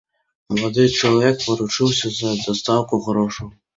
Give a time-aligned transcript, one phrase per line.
[0.53, 3.53] Малады чалавек паручыўся за дастаўку грошай.